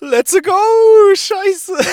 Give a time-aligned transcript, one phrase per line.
[0.00, 1.14] Let's go!
[1.14, 1.76] Scheiße!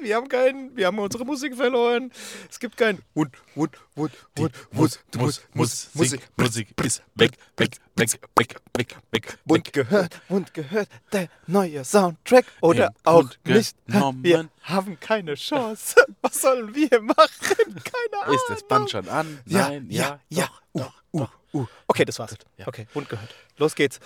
[0.00, 2.12] Wir haben keinen, wir haben unsere Musik verloren.
[2.48, 3.02] Es gibt keinen.
[3.14, 8.96] Und, und, und, und, Mus, Mus, Mus, Musik, Musik ist weg, weg, weg, weg, weg,
[9.10, 9.38] weg.
[9.44, 13.76] Mund gehört, Mund gehört, der neue Soundtrack oder auch nicht.
[13.86, 15.96] Wir haben keine Chance.
[16.22, 17.16] Was sollen wir machen?
[17.58, 18.34] Keine Ahnung.
[18.36, 19.40] Ist das Band schon an?
[19.46, 20.48] Ja, Nein, ja, ja.
[20.74, 21.66] doch, Uh, uh, uh.
[21.88, 22.36] Okay, das war's.
[22.56, 22.68] Ja.
[22.68, 23.34] Okay, Mund gehört.
[23.56, 23.98] Los geht's.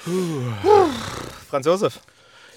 [1.51, 2.01] Franz Josef.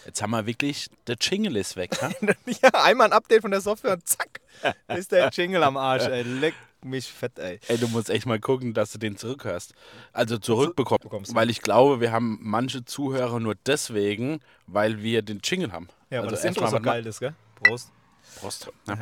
[0.05, 2.11] Jetzt haben wir wirklich, der Jingle ist weg, ha?
[2.61, 4.39] Ja, einmal ein Update von der Software und zack,
[4.87, 6.21] ist der Jingle am Arsch, ey.
[6.23, 7.59] Leck mich fett, ey.
[7.67, 9.73] Ey, du musst echt mal gucken, dass du den zurückhörst.
[10.13, 11.03] Also zurückbekommst.
[11.03, 11.35] bekommst.
[11.35, 15.89] Weil ich glaube, wir haben manche Zuhörer nur deswegen, weil wir den Jingle haben.
[16.09, 17.33] Ja, aber also das Intro so geil ist, gell?
[17.55, 17.91] Prost.
[18.39, 18.71] Prost.
[18.87, 18.97] Ja.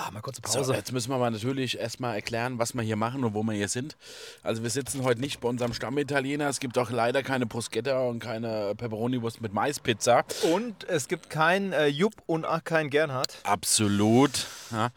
[0.00, 0.74] Ah, mal kurze So, Pause.
[0.74, 3.66] jetzt müssen wir mal natürlich erstmal erklären, was wir hier machen und wo wir hier
[3.66, 3.96] sind.
[4.44, 6.48] Also wir sitzen heute nicht bei unserem Stammitaliener.
[6.48, 10.22] Es gibt auch leider keine Bruschetta und keine Pepperoni-Wurst mit Maispizza.
[10.54, 13.38] Und es gibt kein äh, Jupp und auch kein Gernhard.
[13.42, 14.46] Absolut.
[14.70, 14.90] Ja.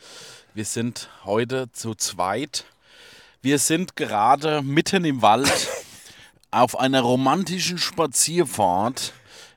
[0.53, 2.66] Wir sind heute zu zweit.
[3.42, 5.67] Wir sind gerade mitten im Wald
[6.52, 9.14] auf einer romantischen Spazierfahrt.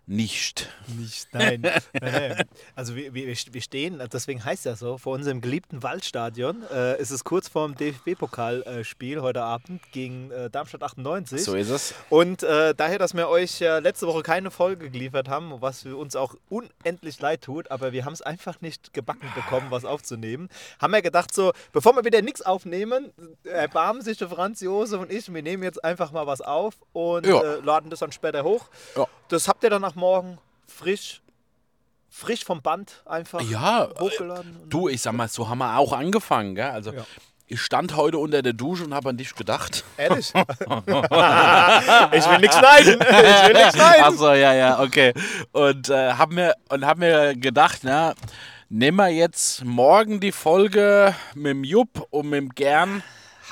[0.07, 0.69] Nicht.
[0.99, 1.63] Nicht, nein.
[2.01, 2.45] nein.
[2.77, 6.63] Also wir, wir, wir stehen, deswegen heißt ja so, vor unserem geliebten Waldstadion.
[6.71, 11.43] Äh, es ist kurz vorm DFB-Pokalspiel heute Abend gegen äh, Darmstadt 98.
[11.43, 11.95] So ist es.
[12.11, 15.97] Und äh, daher, dass wir euch ja letzte Woche keine Folge geliefert haben, was wir
[15.97, 20.49] uns auch unendlich leid tut, aber wir haben es einfach nicht gebacken bekommen, was aufzunehmen,
[20.81, 23.13] haben wir gedacht so, bevor wir wieder nichts aufnehmen,
[23.45, 27.27] erbarmen sich der Franz Josef und ich, wir nehmen jetzt einfach mal was auf und
[27.27, 27.41] Ja.
[27.41, 28.67] äh, laden das dann später hoch.
[28.97, 29.07] Ja.
[29.29, 31.21] Das habt ihr dann nach morgen frisch,
[32.11, 34.69] frisch vom Band einfach Ja, äh, hochgeladen.
[34.69, 36.55] Du, ich sag mal, so haben wir auch angefangen.
[36.55, 36.71] Gell?
[36.71, 37.05] Also Ja.
[37.47, 39.85] ich stand heute unter der Dusche und habe an dich gedacht.
[39.97, 40.33] Ehrlich?
[40.35, 43.01] ich will nichts schneiden.
[43.01, 44.05] Ich will nichts schneiden.
[44.05, 45.13] Achso, ja, ja, okay.
[45.53, 48.15] Und äh, hab mir und hab mir gedacht, na,
[48.69, 53.03] nehmen wir jetzt morgen die Folge mit dem Jupp und mit dem Gern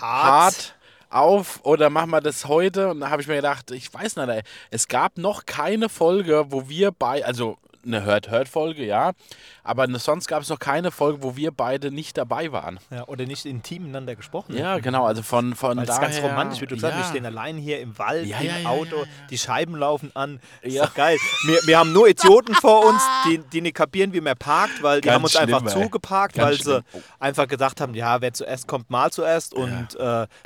[0.00, 0.74] hart
[1.12, 2.90] auf oder machen wir das heute?
[2.90, 6.68] Und da habe ich mir gedacht, ich weiß nicht, es gab noch keine Folge, wo
[6.68, 9.12] wir bei, also eine Hört-Hört-Folge, ja,
[9.64, 12.78] aber sonst gab es noch keine Folge, wo wir beide nicht dabei waren.
[12.90, 14.56] Ja, oder nicht intim miteinander gesprochen.
[14.56, 16.08] Ja, genau, also von, von Weil es ist daher.
[16.10, 17.08] ganz romantisch, wie du sagst, wir ja.
[17.10, 20.40] stehen allein hier im Wald, Ja, im Auto, die Scheiben laufen an.
[20.62, 20.86] Ist Ja.
[20.86, 21.16] doch geil.
[21.46, 25.00] Wir, wir haben nur Idioten vor uns, die, die nicht kapieren, wie man parkt, weil
[25.00, 25.82] die Ganz haben uns schlimm, einfach ey.
[25.84, 26.82] zugeparkt, Ganz weil schlimm.
[26.92, 29.54] sie einfach gedacht haben, ja, wer zuerst kommt, mal zuerst.
[29.54, 30.02] Und äh,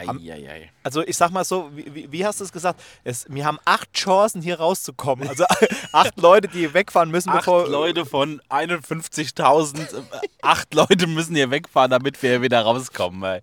[0.07, 0.71] haben, Eieiei.
[0.83, 2.81] also ich sag mal so, wie, wie- wie hast du es gesagt?
[3.05, 5.29] Es, wir haben acht Chancen, hier rauszukommen.
[5.29, 5.45] Also
[5.93, 7.69] acht Leute, die wegfahren müssen, Acht bevor.
[7.69, 10.01] Leute von 51.000, äh,
[10.43, 13.23] acht Leute müssen hier wegfahren, damit wir hier wieder rauskommen.
[13.25, 13.41] Ey.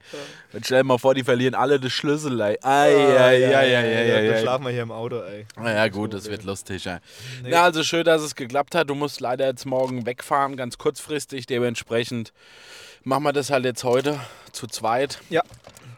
[0.53, 2.39] Und stell dir mal vor, die verlieren alle den Schlüssel.
[2.41, 2.57] Ey.
[2.61, 4.91] Ei, Ah, ei, ja, ei, ja, ei, ja, ei, ja, Dann schlafen wir hier im
[4.91, 5.45] Auto, ey.
[5.57, 6.85] Na ja, gut, das wird lustig.
[6.85, 6.97] Ey.
[7.44, 8.89] Na, also schön, dass es geklappt hat.
[8.89, 11.45] Du musst leider jetzt morgen wegfahren, ganz kurzfristig.
[11.45, 12.33] Dementsprechend
[13.03, 14.19] machen wir das halt jetzt heute
[14.51, 15.19] zu zweit.
[15.29, 15.41] Ja,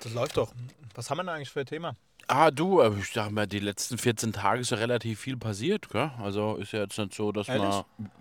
[0.02, 0.52] das läuft doch.
[0.96, 1.96] Was haben wir denn eigentlich für ein Thema?
[2.28, 5.90] Ah, du, äh, ich sag mal, die letzten 14 Tage ist ja relativ viel passiert,
[5.90, 6.12] gell?
[6.22, 7.64] Also ist ja jetzt nicht so, dass Ehrlich?
[7.64, 8.12] man.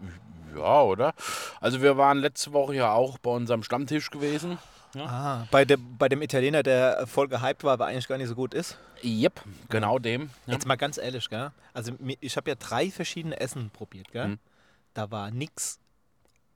[0.56, 1.14] Ja, oder?
[1.60, 4.58] Also wir waren letzte Woche ja auch bei unserem Stammtisch gewesen.
[4.96, 8.36] Ah, bei, dem, bei dem Italiener, der voll gehypt war, aber eigentlich gar nicht so
[8.36, 8.78] gut ist.
[9.02, 10.30] Yep, genau dem.
[10.46, 10.52] Ja.
[10.52, 11.50] Jetzt mal ganz ehrlich, gell?
[11.72, 14.28] Also ich habe ja drei verschiedene Essen probiert, gell?
[14.28, 14.38] Mhm.
[14.92, 15.80] Da war nichts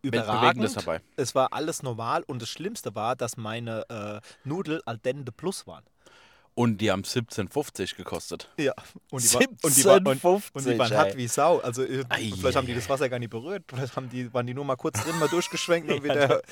[0.02, 0.76] Weltbewegendes überragend.
[0.76, 1.00] dabei.
[1.16, 5.66] Es war alles normal und das Schlimmste war, dass meine äh, Nudel al dente plus
[5.66, 5.84] waren.
[6.58, 8.48] Und die haben 17,50 gekostet.
[8.58, 8.72] Ja.
[9.10, 10.16] Und die, war, und die, war, und, und
[10.66, 11.58] die 17,50, waren hart wie Sau.
[11.60, 13.62] Also äh, Ei, vielleicht haben die das Wasser gar nicht berührt.
[13.68, 16.42] Vielleicht haben die, waren die nur mal kurz drin, mal durchgeschwenkt und wieder.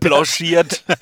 [0.00, 0.84] Blanchiert.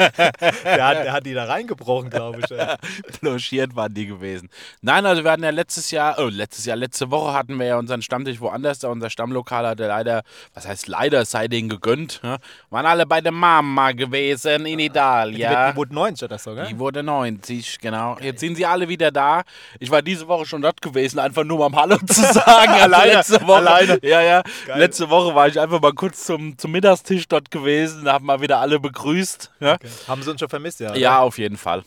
[0.64, 3.20] Der hat, der hat die da reingebrochen, glaube ich.
[3.20, 4.50] Blanchiert waren die gewesen.
[4.80, 7.78] Nein, also wir hatten ja letztes Jahr, oh, letztes Jahr, letzte Woche hatten wir ja
[7.78, 8.80] unseren Stammtisch woanders.
[8.80, 10.22] Da unser Stammlokal hatte leider,
[10.54, 12.20] was heißt leider, sei denen gegönnt.
[12.24, 12.38] Ja?
[12.70, 15.38] Waren alle bei der Mama gewesen in Die, Italien.
[15.50, 16.66] wird- die wurde 90 oder so, gell?
[16.66, 18.07] Die wurde 90, genau.
[18.20, 19.42] Jetzt sind sie alle wieder da.
[19.78, 22.72] Ich war diese Woche schon dort gewesen, einfach nur mal um Hallo zu sagen.
[22.72, 23.98] Alleine, letzte Woche, alleine.
[24.03, 24.42] Ja, ja.
[24.66, 24.78] Geil.
[24.78, 28.59] Letzte Woche war ich einfach mal kurz zum, zum Mittagstisch dort gewesen, habe mal wieder
[28.59, 29.50] alle begrüßt.
[29.60, 29.88] Ja, Okay.
[30.09, 30.94] Haben sie uns schon vermisst, ja?
[30.94, 31.84] ja auf jeden Fall.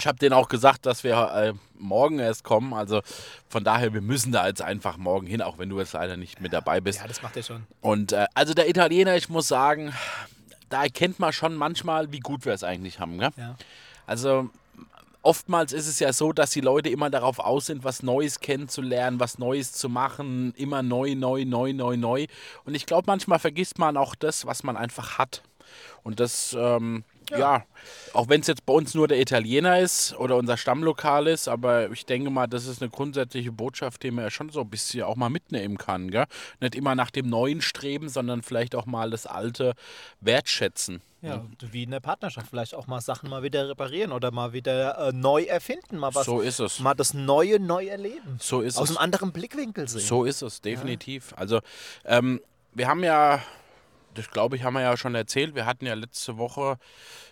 [0.00, 2.74] Ich habe denen auch gesagt, dass wir äh, morgen erst kommen.
[2.74, 3.02] Also
[3.48, 6.40] von daher, wir müssen da jetzt einfach morgen hin, auch wenn du jetzt leider nicht
[6.40, 7.00] mit dabei bist.
[7.00, 7.64] Ja, das macht er schon.
[7.80, 9.92] Und äh, also der Italiener, ich muss sagen,
[10.68, 13.18] da erkennt man schon manchmal, wie gut wir es eigentlich haben.
[13.18, 13.30] Gell?
[13.36, 13.54] Ja.
[14.06, 14.50] Also
[15.22, 19.20] oftmals ist es ja so, dass die Leute immer darauf aus sind, was Neues kennenzulernen,
[19.20, 22.26] was Neues zu machen, immer neu, neu, neu, neu, neu.
[22.64, 25.42] Und ich glaube, manchmal vergisst man auch das, was man einfach hat.
[26.02, 27.64] Und das ähm, ja,
[28.12, 31.90] auch wenn es jetzt bei uns nur der Italiener ist oder unser Stammlokal ist, aber
[31.90, 35.04] ich denke mal, das ist eine grundsätzliche Botschaft, die man ja schon so ein bisschen
[35.04, 36.10] auch mal mitnehmen kann.
[36.10, 36.26] Gell?
[36.60, 39.74] Nicht immer nach dem Neuen streben, sondern vielleicht auch mal das Alte
[40.20, 41.00] wertschätzen.
[41.22, 44.98] Ja, wie in der Partnerschaft vielleicht auch mal Sachen mal wieder reparieren oder mal wieder
[44.98, 46.26] äh, neu erfinden, mal was.
[46.26, 46.80] So ist es.
[46.80, 48.38] Mal das Neue neu erleben.
[48.40, 48.96] So ist Aus es.
[48.96, 50.00] einem anderen Blickwinkel sehen.
[50.00, 51.32] So ist es, definitiv.
[51.36, 51.60] Also,
[52.04, 52.40] ähm,
[52.74, 53.40] wir haben ja,
[54.14, 56.78] das glaube ich, haben wir ja schon erzählt, wir hatten ja letzte Woche,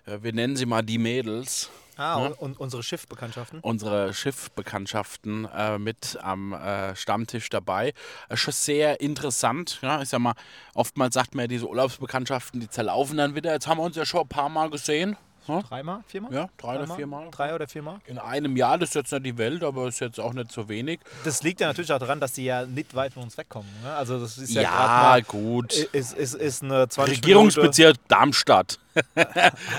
[0.07, 3.61] äh, wir nennen sie mal die Mädels, Ah, und, und unsere Schiffbekanntschaften.
[3.61, 7.93] unsere Schiffbekanntschaften äh, mit am äh, Stammtisch dabei.
[8.31, 9.81] Äh, schon sehr interessant.
[9.83, 10.01] Ja?
[10.01, 10.35] Ich sag mal,
[10.75, 13.53] oftmals sagt man ja, diese Urlaubsbekanntschaften, die zerlaufen dann wieder.
[13.53, 15.17] Jetzt haben wir uns ja schon ein paar Mal gesehen.
[15.51, 16.01] Ja, Dreimal?
[16.07, 16.33] Viermal?
[16.33, 17.29] ja drei oder viermal.
[17.31, 17.99] Drei oder viermal?
[18.07, 20.69] In einem Jahr, das ist jetzt nicht die Welt, aber ist jetzt auch nicht so
[20.69, 21.01] wenig.
[21.25, 23.71] Das liegt ja natürlich auch daran, dass die ja nicht weit von uns wegkommen.
[23.83, 23.93] Ne?
[23.93, 25.73] Also das ist ja, Ja, gerade mal, gut.
[25.75, 28.79] ist, ist, ist eine 20 Regierungsbezirk Darmstadt.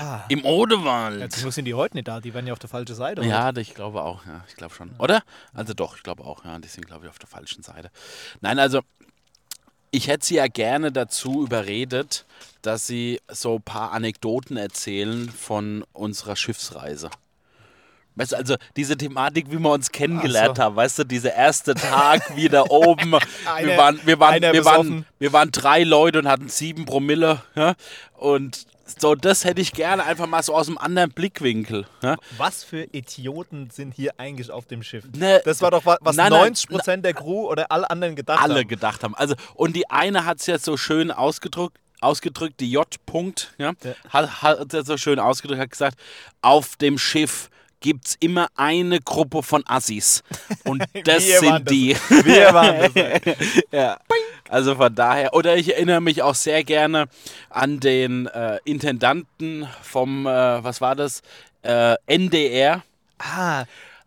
[0.00, 0.24] Ah.
[0.28, 1.20] Im Odewald.
[1.20, 3.22] Jetzt sind die heute nicht da, die werden ja auf der falschen Seite.
[3.24, 4.90] Ja, ich glaube auch, ja, ich glaube schon.
[4.98, 5.22] Oder?
[5.52, 7.90] Also doch, ich glaube auch, ja, die sind, glaube ich, auf der falschen Seite.
[8.40, 8.80] Nein, also
[9.92, 12.24] ich hätte sie ja gerne dazu überredet,
[12.62, 17.10] dass sie so ein paar Anekdoten erzählen von unserer Schiffsreise.
[18.14, 20.62] Weißt du, also diese Thematik, wie wir uns kennengelernt so.
[20.62, 23.14] haben, weißt du, dieser erste Tag wieder oben.
[23.46, 27.42] Eine- wir, waren, wir, waren, wir, waren, wir waren drei Leute und hatten sieben Promille.
[27.54, 27.74] Ja?
[28.14, 28.66] Und
[29.00, 31.86] so, das hätte ich gerne einfach mal so aus einem anderen Blickwinkel.
[32.02, 32.16] Ja?
[32.36, 35.04] Was für Idioten sind hier eigentlich auf dem Schiff?
[35.16, 38.42] Ne, das war doch wa- was nein, nein, 90% der Crew oder alle anderen gedacht
[38.42, 38.68] alle haben.
[38.68, 39.14] gedacht haben.
[39.14, 42.86] Also, und die eine hat es ja so schön ausgedrückt, ausgedrückt, die J.
[43.06, 43.94] -Punkt, ja, Ja.
[44.10, 45.98] hat, hat so schön ausgedrückt, hat gesagt,
[46.40, 47.48] auf dem Schiff
[47.82, 50.22] gibt es immer eine Gruppe von Assis.
[50.64, 51.64] Und das sind das.
[51.64, 51.96] die.
[52.24, 53.36] Wir waren das.
[53.70, 53.98] ja.
[54.48, 57.06] Also von daher, oder ich erinnere mich auch sehr gerne
[57.50, 61.22] an den äh, Intendanten vom, äh, was war das,
[61.62, 62.82] äh, NDR
[63.22, 63.64] Ah,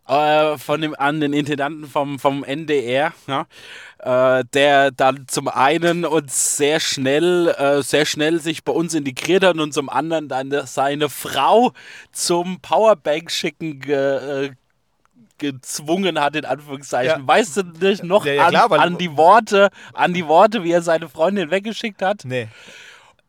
[0.08, 3.46] äh, von dem, an den Intendanten vom, vom NDR, ja,
[3.98, 9.44] äh, der dann zum einen uns sehr schnell, äh, sehr schnell sich bei uns integriert
[9.44, 11.72] hat und zum anderen dann seine Frau
[12.12, 14.50] zum Powerbank schicken ge, äh,
[15.38, 17.20] gezwungen hat, in Anführungszeichen.
[17.22, 17.26] Ja.
[17.28, 20.64] Weißt du nicht noch Ja, ja, an, klar, weil- an die Worte, an die Worte,
[20.64, 22.22] wie er seine Freundin weggeschickt hat?
[22.24, 22.48] nee.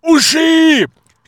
[0.01, 0.85] Uschi!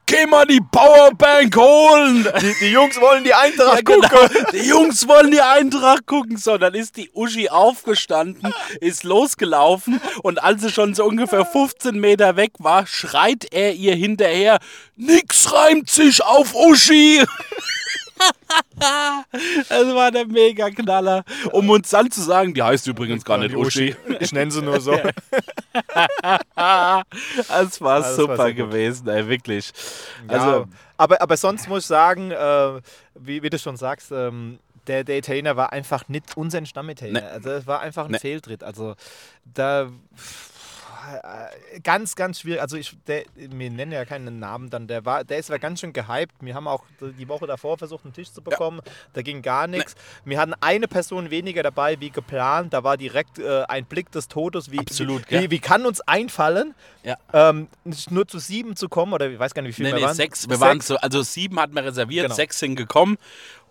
[0.09, 2.27] Geh mal die Powerbank holen!
[2.41, 4.07] Die, die Jungs wollen die Eintracht Ja, genau.
[4.07, 4.45] gucken.
[4.53, 6.37] Die Jungs wollen die Eintracht gucken.
[6.37, 8.51] So, dann ist die Uschi aufgestanden,
[8.81, 13.93] ist losgelaufen und als sie schon so ungefähr 15 Meter weg war, schreit er ihr
[13.93, 14.57] hinterher:
[14.95, 17.23] Nix reimt sich auf Uschi!
[19.69, 21.23] das war der Mega-Knaller.
[21.51, 23.95] Um uns dann zu sagen, die heißt übrigens gar nicht Uschi.
[24.19, 24.97] Ich nenne sie nur so.
[26.55, 27.03] Das war
[27.47, 28.55] das war super gut.
[28.57, 29.71] gewesen, ey, wirklich.
[30.27, 30.65] Also, Also,
[30.97, 32.81] aber, aber sonst muss ich sagen, äh,
[33.15, 37.21] wie, wie du schon sagst, ähm, der, der Italiener war einfach nicht unser Stammitaliener.
[37.21, 37.27] Nee.
[37.27, 38.19] Also es war einfach ein Nee.
[38.19, 38.63] Fehltritt.
[38.63, 38.95] Also
[39.45, 39.87] da äh,
[41.83, 42.61] ganz, ganz schwierig.
[42.61, 44.87] Also ich, der, wir nennen ja keinen Namen dann.
[44.87, 46.33] Der war, der ist war ganz schön gehypt.
[46.41, 48.81] Wir haben auch die Woche davor versucht, einen Tisch zu bekommen.
[49.13, 49.95] Da ging gar nichts.
[50.25, 52.73] Wir hatten eine Person weniger dabei wie geplant.
[52.73, 54.71] Da war direkt äh, ein Blick des Todes.
[54.71, 55.41] Wie, Absolut, Wie, gell?
[55.43, 56.73] wie, wie kann uns einfallen,
[57.03, 57.15] ja.
[57.33, 57.67] ähm,
[58.09, 59.13] nur zu sieben zu kommen?
[59.13, 60.15] Oder ich weiß gar nicht, wie viele Nee, wir nee, waren.
[60.15, 60.49] sechs.
[60.49, 62.35] Wir waren so, also sieben hatten wir reserviert, Genau.
[62.35, 63.17] sechs sind gekommen.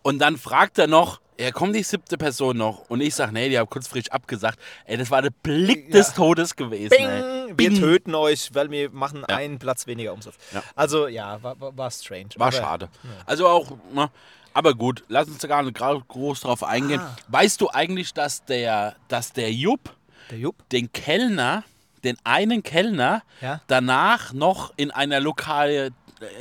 [0.02, 2.88] Und dann fragt er noch, ja, kommt die siebte Person noch?
[2.88, 4.58] Und ich sage, nee, die haben kurzfristig abgesagt.
[4.86, 6.92] Ey, das war der Blick des Todes gewesen.
[6.92, 6.98] Ey.
[7.06, 7.78] Bing, wir Bing.
[7.80, 9.36] töten euch, weil wir machen Ja.
[9.36, 10.34] einen Platz weniger Umsatz.
[10.52, 10.62] Ja.
[10.74, 12.30] Also ja, war, war, strange.
[12.36, 12.88] War Aber- schade.
[13.26, 14.10] Also auch, na,
[14.54, 17.00] aber gut, lass uns da gar nicht groß drauf eingehen.
[17.00, 17.16] Ah.
[17.28, 19.94] Weißt du eigentlich, dass der, dass der Jupp
[20.30, 20.68] Der Jupp?
[20.70, 21.62] den Kellner,
[22.04, 23.22] den einen Kellner,
[23.68, 25.90] danach noch in einer lokale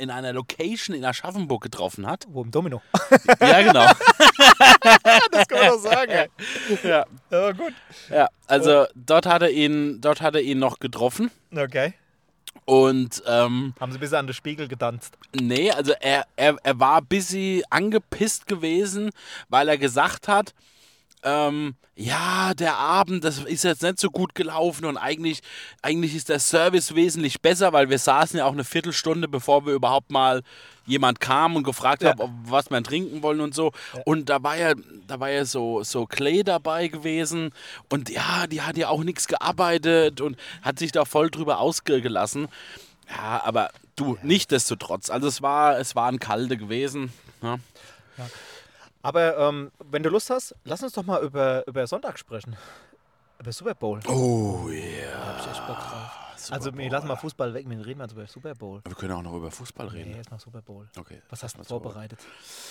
[0.00, 2.24] in einer Location in Aschaffenburg getroffen hat.
[2.28, 2.82] Wo im Domino?
[3.40, 3.86] Ja, genau.
[5.32, 6.10] das kann man doch sagen.
[6.10, 6.28] ey.
[6.82, 7.06] ja.
[7.30, 7.72] Ja, gut.
[8.10, 11.94] Ja, also dort hat er ihn, dort hat er ihn noch getroffen Okay.
[12.64, 15.16] und ähm, Haben sie bis an den Spiegel getanzt.
[15.34, 19.10] nee, also er, er, er war ein bisschen angepisst gewesen,
[19.48, 20.54] weil er gesagt hat,
[21.22, 25.40] ähm, ja, der Abend, das ist jetzt nicht so gut gelaufen und eigentlich,
[25.82, 29.72] eigentlich ist der Service wesentlich besser, weil wir saßen ja auch eine Viertelstunde, bevor wir
[29.74, 30.42] überhaupt mal
[30.86, 32.10] jemand kam und gefragt Ja.
[32.10, 33.72] hat, was wir trinken wollen und so.
[34.04, 34.74] Und da war ja,
[35.08, 37.52] da war ja so, so Clay dabei gewesen
[37.90, 42.48] und ja, die hat ja auch nichts gearbeitet und hat sich da voll drüber ausgelassen.
[43.10, 47.12] Ja, aber du, nichtsdestotrotz, also es war, es war ein Kalte gewesen.
[47.42, 47.58] Ja.
[49.02, 52.56] Aber ähm, wenn du Lust hast, lass uns doch mal über, über Sonntag sprechen.
[53.40, 54.00] Über Super Bowl.
[54.08, 55.10] Oh ja.
[55.12, 56.10] Da hab ich echt Bock drauf.
[56.36, 58.80] Super also, wir lassen mal Fußball weg, wir reden also über Super Bowl.
[58.86, 60.12] Wir können auch noch über Fußball reden.
[60.12, 60.88] Nee, jetzt mal Super Bowl.
[60.96, 61.20] Okay.
[61.30, 62.20] Was hast du vorbereitet?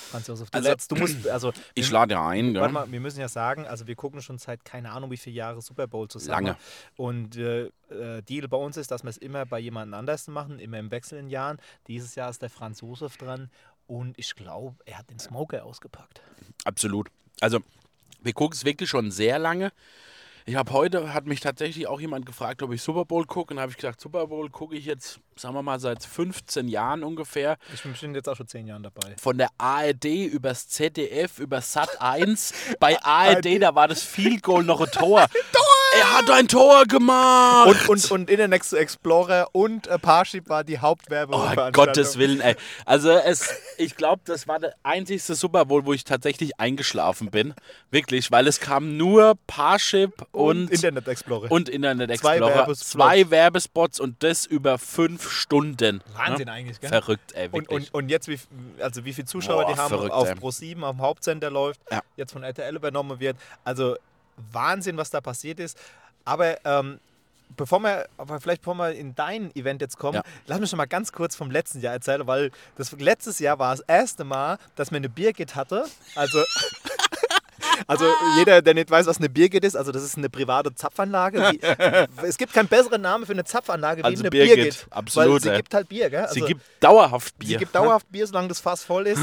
[0.10, 3.00] Franz Josef, du, Also- lädst- du musst, also, Ich lade ja ein, Warte mal, wir
[3.02, 6.08] müssen ja sagen, also wir gucken schon seit keine Ahnung wie viele Jahre Super Bowl
[6.08, 6.46] zusammen.
[6.48, 6.58] Lange.
[6.96, 10.60] Und äh, äh, Deal bei uns ist, dass wir es immer bei jemand anders machen,
[10.60, 11.58] immer im Wechsel in Jahren.
[11.88, 13.50] Dieses Jahr ist der Franz Josef dran
[13.88, 16.22] und ich glaube, er hat den Smoker ausgepackt.
[16.64, 17.10] Absolut.
[17.40, 17.60] Also,
[18.22, 19.72] wir gucken es wirklich schon sehr lange.
[20.50, 23.54] Ich habe heute, hat mich tatsächlich auch jemand gefragt, ob ich Super Bowl gucke.
[23.54, 27.04] Und habe ich gesagt, Super Bowl gucke ich jetzt, sagen wir mal, seit 15 Jahren
[27.04, 27.58] ungefähr.
[27.74, 29.16] Ich bin bestimmt jetzt auch schon zehn Jahren dabei.
[29.20, 32.54] Von der ARD übers ZDF, über Sat 1.
[32.80, 35.28] Bei ARD, da war das Field Goal noch ein Tor.
[36.00, 37.68] Er hat ein Tor gemacht!
[37.88, 41.72] Und, und, und Internet Explorer und äh, Parship war die Oh, Hauptwerbeveranstaltung.
[41.74, 42.56] Gottes Willen, ey.
[42.86, 47.54] Also es, ich glaube, das war der einzigste Super Bowl, wo ich tatsächlich eingeschlafen bin.
[47.92, 51.52] Wirklich, weil es kam nur Parship und, Und Internet Explorer.
[51.52, 52.56] und Internet Zwei Explorer.
[52.56, 52.90] Werbespots.
[52.90, 56.02] Zwei Werbespots und das über fünf Stunden.
[56.16, 56.52] Wahnsinn ne?
[56.52, 56.90] eigentlich, gell?
[56.90, 57.94] Verrückt, ey, Und, wirklich.
[57.94, 58.40] und, und jetzt, wie,
[58.80, 60.36] also wie viele Zuschauer Boah, die haben verrückt, auf ey.
[60.36, 62.02] Pro7, auf dem Hauptsender läuft, Ja.
[62.18, 63.38] jetzt von RTL übernommen wird.
[63.64, 63.96] Also
[64.52, 65.78] Wahnsinn, was da passiert ist.
[66.26, 67.00] Aber ähm,
[67.56, 70.24] bevor wir, aber vielleicht bevor wir in dein Event jetzt kommen, Ja.
[70.48, 73.72] lass mich schon mal ganz kurz vom letzten Jahr erzählen, weil das letztes Jahr war
[73.76, 75.86] das erste Mal, dass wir eine Birgit hatte.
[76.16, 76.44] Also
[77.86, 78.06] Also
[78.38, 81.40] jeder, der nicht weiß, was eine Birgit ist, also das ist eine private Zapfanlage.
[81.52, 81.60] Wie,
[82.26, 84.88] es gibt keinen besseren Namen für eine Zapfanlage wie Also eine Birgit, Birgit.
[84.90, 85.58] absolut, Weil sie ey.
[85.58, 86.28] gibt halt Bier, gell?
[86.32, 87.50] Sie Also gibt dauerhaft Bier.
[87.50, 89.22] Sie gibt dauerhaft Bier, solange das Fass voll ist.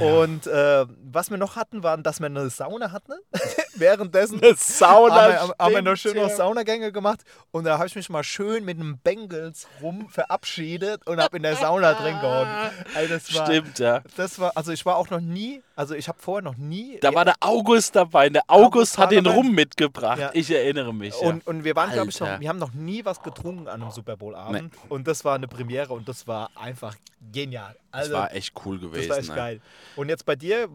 [0.00, 3.12] Und äh, was wir noch hatten, waren, dass wir eine Sauna hatten.
[3.74, 6.30] Währenddessen Eine Sauna haben wir, haben wir noch schön noch.
[6.30, 7.20] Saunagänge gemacht.
[7.50, 11.42] Und da habe ich mich mal schön mit einem Bengals rum verabschiedet und habe in
[11.42, 12.50] der Sauna drin gehockt.
[12.94, 14.02] Also Stimmt, ja.
[14.16, 16.98] Das war, also ich war auch noch nie, also ich habe vorher noch nie.
[17.00, 18.28] Da war der August dabei.
[18.28, 19.36] Der August, August hat den dabei.
[19.36, 20.18] Rum mitgebracht.
[20.18, 20.30] Ja.
[20.34, 21.14] Ich erinnere mich.
[21.20, 21.28] Ja.
[21.28, 23.90] Und, und wir waren, glaube ich, noch, wir haben noch nie was getrunken an einem
[23.90, 24.72] Super Bowl-Abend.
[24.88, 26.94] Und das war eine Premiere und das war einfach
[27.32, 27.76] genial.
[27.92, 29.08] das Also, war echt cool das gewesen.
[29.10, 29.34] war echt ne?
[29.34, 29.60] geil.
[29.96, 30.68] Und jetzt bei dir,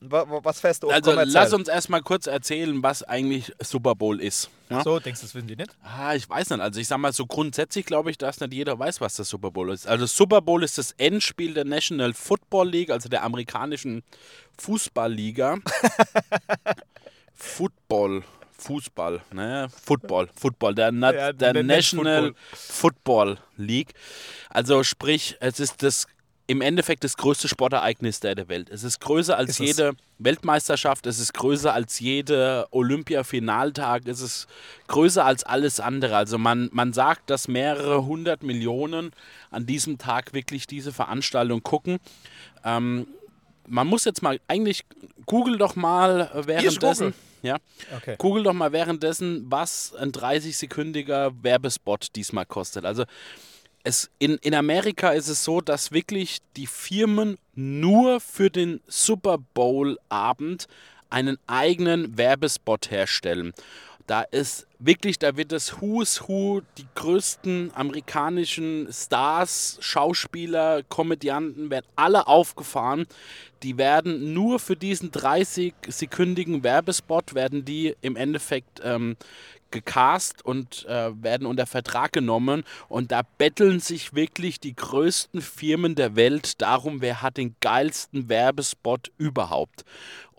[0.00, 0.88] wa- wa- was fährst du?
[0.88, 4.48] Also lass uns erstmal kurz erzählen, was eigentlich Super Bowl ist.
[4.70, 4.82] Ja?
[4.82, 5.76] So, denkst du, das wissen die nicht?
[5.82, 6.60] Ah, ich weiß nicht.
[6.60, 9.50] Also ich sag mal so grundsätzlich glaube ich, dass nicht jeder weiß, was das Super
[9.50, 9.86] Bowl ist.
[9.86, 14.02] Also Super Bowl ist das Endspiel der National Football League, also der amerikanischen
[14.60, 15.58] Fußballliga.
[17.34, 18.22] Football.
[18.58, 19.68] Fußball, ne?
[19.82, 23.94] Football, Football, der, Na Ja, der National Football League.
[24.50, 26.06] Also sprich, es ist das
[26.46, 28.70] im Endeffekt das größte Sportereignis der, Welt.
[28.70, 29.66] Es ist größer als Ist es.
[29.66, 34.48] jede Weltmeisterschaft, es ist größer als jede Olympia-Finaltag, es ist
[34.88, 36.16] größer als alles andere.
[36.16, 39.12] Also man, man sagt, dass mehrere hundert Millionen
[39.52, 41.98] an diesem Tag wirklich diese Veranstaltung gucken.
[42.64, 43.06] Ähm,
[43.70, 44.84] man muss jetzt mal eigentlich
[45.26, 47.14] google doch mal äh, währenddessen.
[47.42, 47.56] Ja,
[47.96, 48.16] Okay.
[48.18, 52.84] google doch mal währenddessen, was ein 30-sekündiger Werbespot diesmal kostet.
[52.84, 53.04] Also
[53.82, 59.38] es, in, in Amerika ist es so, dass wirklich die Firmen nur für den Super
[59.54, 60.66] Bowl-Abend
[61.08, 63.52] einen eigenen Werbespot herstellen.
[64.10, 71.86] Da ist wirklich, da wird das Who's Who, die größten amerikanischen Stars, Schauspieler, Komödianten, werden
[71.94, 73.06] alle aufgefahren.
[73.62, 79.16] Die werden nur für diesen 30-sekündigen Werbespot, werden die im Endeffekt ähm,
[79.70, 82.64] gecast und äh, werden unter Vertrag genommen.
[82.88, 88.28] Und da betteln sich wirklich die größten Firmen der Welt darum, wer hat den geilsten
[88.28, 89.84] Werbespot überhaupt.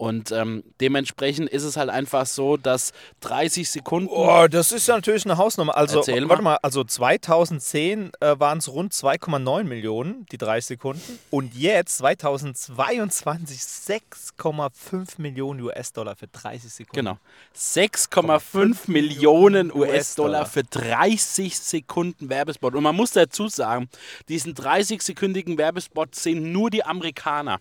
[0.01, 4.09] Und ähm, dementsprechend ist es halt einfach so, dass 30 Sekunden.
[4.09, 5.77] Oh, das ist ja natürlich eine Hausnummer.
[5.77, 6.53] Also, Erzähl warte mal.
[6.53, 11.19] mal, also 2010 äh, waren es rund 2,9 Millionen, die 30 Sekunden.
[11.29, 16.95] Und jetzt, 2022, 6,5 Millionen US-Dollar für 30 Sekunden.
[16.95, 17.19] Genau.
[17.55, 20.45] 6,5 Millionen US-Dollar US-Dollar.
[20.45, 22.75] für 30 Sekunden Werbespot.
[22.75, 23.89] Und man muss dazu sagen,
[24.29, 27.59] diesen 30-sekündigen Werbespot sehen nur die Amerikaner.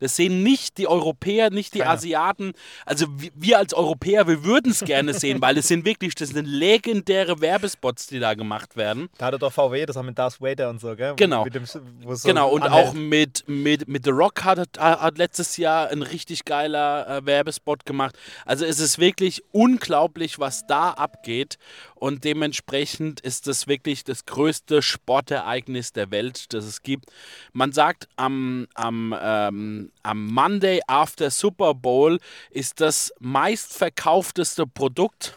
[0.00, 1.92] Das sehen nicht die Europäer, nicht die Keiner.
[1.92, 2.52] Asiaten.
[2.86, 6.46] Also wir, als Europäer, wir würden es gerne sehen, weil es sind wirklich, das sind
[6.46, 9.08] legendäre Werbespots, die da gemacht werden.
[9.18, 11.14] Da hatte doch VW das auch mit Darth Vader und so, gell?
[11.16, 11.44] Genau.
[11.44, 11.80] Dem, so
[12.24, 12.88] Genau, und anhält.
[12.88, 17.84] auch mit, mit, mit The Rock hat, hat letztes Jahr ein richtig geiler äh, Werbespot
[17.86, 18.16] gemacht.
[18.44, 21.58] Also es ist wirklich unglaublich, was da abgeht.
[21.94, 27.06] Und dementsprechend ist das wirklich das größte Sportereignis der Welt, das es gibt.
[27.52, 29.61] Man sagt, am, am, ähm,
[30.02, 32.18] am Monday after Super Bowl
[32.50, 35.36] ist das meistverkaufteste Produkt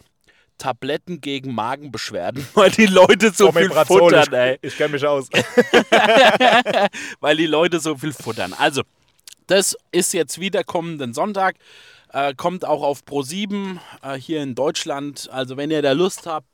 [0.58, 5.28] Tabletten gegen Magenbeschwerden, weil die Leute so viel futtern, ey ich, ich kenne mich aus.
[7.20, 8.54] weil die Leute so viel futtern.
[8.54, 8.82] Also,
[9.46, 11.56] das ist jetzt wieder kommenden Sonntag.
[12.12, 15.28] Äh, kommt auch auf Pro7 äh, hier in Deutschland.
[15.30, 16.46] Also wenn ihr da Lust habt,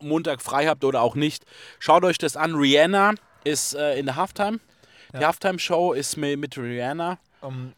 [0.00, 1.44] Montag frei habt oder auch nicht,
[1.78, 2.54] schaut euch das an.
[2.54, 4.60] Rihanna ist äh, in der Halftime.
[5.12, 7.18] Die Halftime-Show ist mit, mit Rihanna.
[7.40, 7.72] Um,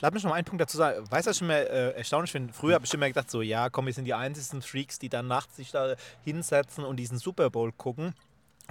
[0.00, 1.10] Lass mich noch mal einen Punkt dazu sagen.
[1.10, 2.52] Weißt du, was ich mir äh, erstaunlich finde?
[2.52, 5.28] Früher habe ich immer gedacht, so, ja, komm, wir sind die einzigen Freaks, die dann
[5.28, 5.94] nachts sich da
[6.24, 8.14] hinsetzen und diesen Super Bowl gucken.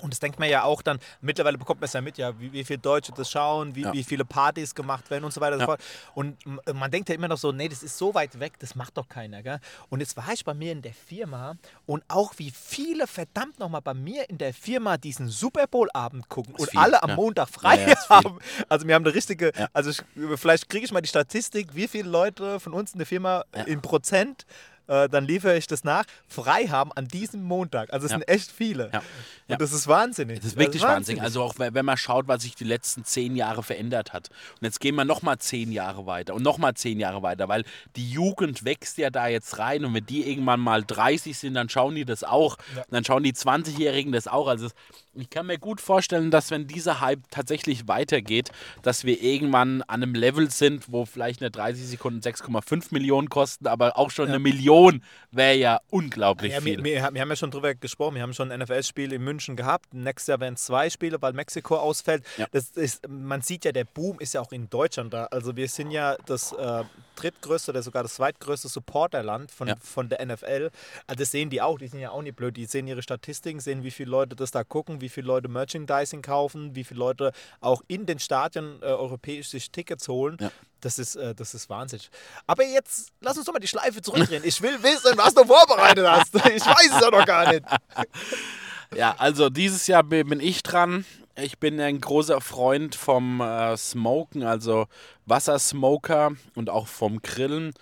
[0.02, 2.52] Und das denkt man ja auch dann, mittlerweile bekommt man es ja mit, ja, wie,
[2.52, 3.94] wie viele Deutsche das schauen, wie, Ja.
[3.94, 5.82] wie viele Partys gemacht werden und so weiter und so fort.
[6.16, 6.38] Und
[6.74, 9.08] man denkt ja immer noch so, nee, das ist so weit weg, das macht doch
[9.08, 9.44] keiner.
[9.44, 9.60] Gell?
[9.90, 13.82] Und jetzt war ich bei mir in der Firma und auch wie viele verdammt nochmal
[13.82, 17.16] bei mir in der Firma diesen Super Bowl-Abend gucken und viel, alle am ja.
[17.16, 18.40] Montag frei Ja, haben.
[18.70, 20.02] Also wir haben eine richtige, also ich,
[20.38, 23.82] vielleicht kriege ich mal die Statistik, wie viele Leute von uns in der Firma in
[23.82, 24.46] Prozent,
[24.94, 27.92] äh, dann liefere ich das nach, frei haben an diesem Montag.
[27.92, 28.20] Also es Ja.
[28.20, 28.90] sind echt viele.
[28.94, 29.02] Ja.
[29.48, 29.56] Ja.
[29.56, 30.38] Und das ist wahnsinnig.
[30.40, 30.96] Das ist wirklich Wahnsinn.
[31.18, 31.22] wahnsinnig.
[31.24, 34.30] Also auch wenn man schaut, was sich die letzten zehn Jahre verändert hat.
[34.60, 37.64] Und jetzt gehen wir nochmal zehn Jahre weiter und nochmal zehn Jahre weiter, weil
[37.96, 41.70] die Jugend wächst ja da jetzt rein und wenn die irgendwann mal 30 sind, dann
[41.70, 42.58] schauen die das auch.
[42.76, 44.48] Und dann schauen die 20-Jährigen das auch.
[44.48, 44.74] Also es-
[45.16, 48.50] ich kann mir gut vorstellen, dass wenn dieser Hype tatsächlich weitergeht,
[48.82, 53.68] dass wir irgendwann an einem Level sind, wo vielleicht eine 30 Sekunden 6,5 Millionen kosten,
[53.68, 56.78] aber auch schon eine Million wäre ja unglaublich Ja, viel.
[56.78, 58.16] wir, wir, wir haben ja schon drüber gesprochen.
[58.16, 59.94] Wir haben schon ein NFL-Spiel in München gehabt.
[59.94, 62.24] Nächstes Jahr werden zwei Spiele, weil Mexiko ausfällt.
[62.38, 62.48] Ja.
[62.52, 65.26] Das ist, man sieht ja, der Boom ist ja auch in Deutschland da.
[65.26, 66.84] Also wir sind ja das äh,
[67.16, 69.76] drittgrößte oder sogar das zweitgrößte Supporterland von, Ja.
[69.80, 70.72] von der NFL.
[71.08, 71.78] Also das sehen die auch.
[71.78, 72.58] Die sind ja auch nicht blöd.
[72.58, 76.24] Die sehen ihre Statistiken, sehen, wie viele Leute das da gucken, wie viele Leute Merchandising
[76.24, 77.32] kaufen, wie viele Leute
[77.62, 80.38] auch in den Stadien äh, europäisch sich Tickets holen.
[80.42, 80.50] Ja.
[80.82, 82.10] Das ist, äh, das ist wahnsinnig.
[82.48, 84.44] Aber jetzt lass uns doch mal die Schleife zurückdrehen.
[84.44, 86.34] Ich will wissen, was du vorbereitet hast.
[86.56, 87.64] Ich weiß es ja noch gar nicht.
[88.96, 91.04] Ja, also dieses Jahr bi- bin ich dran.
[91.36, 94.86] Ich bin ein großer Freund vom äh, Smoken, also
[95.26, 97.74] Wassersmoker und auch vom Grillen.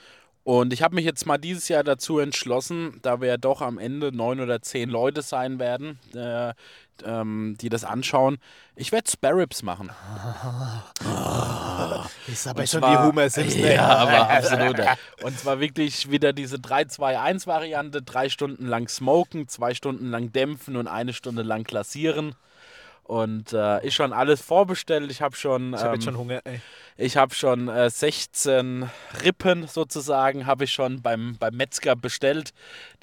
[0.44, 3.78] Und ich habe mich jetzt mal dieses Jahr dazu entschlossen, da wir ja doch am
[3.78, 6.54] Ende neun oder zehn Leute sein werden, äh,
[7.06, 8.38] ähm, die das anschauen.
[8.76, 9.90] Ich werde Sparrows machen.
[12.28, 13.62] Ist aber Und schon zwar- wie Homer Simpson.
[13.66, 14.78] Ja, aber absolut.
[15.24, 18.02] Und zwar wirklich wieder diese 3-2-1-Variante.
[18.02, 22.36] Drei Stunden lang smoken, zwei Stunden lang dämpfen und eine Stunde lang klassieren.
[23.04, 25.12] Und äh, ist schon alles vorbestellt.
[25.12, 26.40] Ich habe schon, Ich habe ähm, jetzt schon Hunger.
[26.46, 26.62] Ey.
[26.96, 28.90] ich habe schon äh, 16
[29.24, 32.52] Rippen sozusagen, habe ich schon beim, beim Metzger bestellt.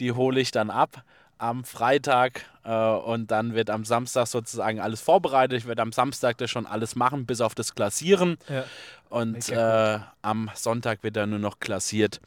[0.00, 1.02] Die hole ich dann ab
[1.38, 5.58] am Freitag äh, und dann wird am Samstag sozusagen alles vorbereitet.
[5.58, 8.36] Ich werde am Samstag das schon alles machen, bis auf das Klassieren.
[8.48, 8.64] Ja.
[9.08, 12.20] Und äh, am Sonntag wird dann nur noch klassiert.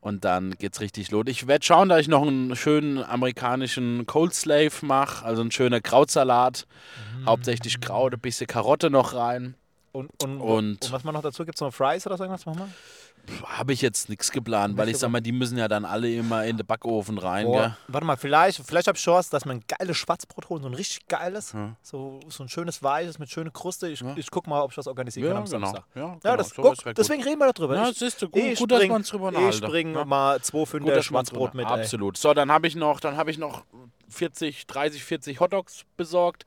[0.00, 1.24] Und dann geht's richtig los.
[1.28, 5.80] Ich werde schauen, dass ich noch einen schönen amerikanischen Cold Slave mache, also ein schöner
[5.80, 6.66] Krautsalat.
[7.20, 7.26] Mm.
[7.26, 9.54] Hauptsächlich Kraut, ein bisschen Karotte noch rein.
[9.92, 12.46] Und, und, Und- und was man noch dazu gibt, es noch Fries oder so irgendwas
[12.46, 12.68] machen wir?
[13.46, 16.44] Habe ich jetzt nichts geplant, weil ich sag mal, die müssen ja dann alle immer
[16.44, 17.46] in den Backofen rein.
[17.52, 17.76] Gell?
[17.86, 20.74] warte mal, vielleicht, vielleicht habe ich Chance, dass man ein geiles Schwarzbrot holen, so ein
[20.74, 23.86] richtig geiles, so, so ein schönes weiches mit schöner Kruste.
[23.88, 25.66] Ich, ich guck mal, ob ich das organisieren kann Ja, am genau.
[25.66, 25.84] Samstag.
[25.94, 26.36] Ja, Ja, genau.
[26.36, 27.76] das, Sowas guck, deswegen reden wir darüber.
[27.76, 30.04] Ja, Ich- siehst du, gut, ich gut, dass wir uns drüber Ich bringe Ja.
[30.04, 31.66] mal zwei dass man Schwarzbrot mit.
[31.66, 31.72] Ey.
[31.72, 32.16] Absolut.
[32.16, 33.64] So, dann habe ich noch, dann habe ich noch
[34.08, 36.44] 40, 30, 40 Hotdogs besorgt.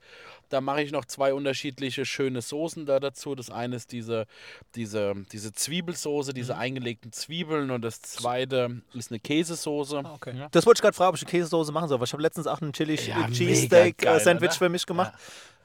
[0.48, 3.34] Da mache ich noch zwei unterschiedliche schöne Soßen da dazu.
[3.34, 4.26] Das eine ist diese,
[4.74, 6.60] diese, diese Zwiebelsoße, diese Mhm.
[6.60, 9.98] eingelegten Zwiebeln und das zweite ist eine Käsesoße.
[10.04, 10.36] Ah, Okay.
[10.36, 10.48] Ja.
[10.50, 11.98] Das wollte ich gerade fragen, ob ich eine Käsesoße machen soll.
[11.98, 14.58] weil Ich habe letztens auch ein Chili Ja, mega Cheesesteak geil, äh, Sandwich oder?
[14.58, 15.12] für mich gemacht.